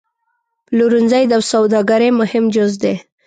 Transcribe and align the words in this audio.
پلورنځی 0.67 1.23
د 1.29 1.33
سوداګرۍ 1.51 2.09
مهم 2.19 2.43
جز 2.55 2.71
دی. 2.83 2.93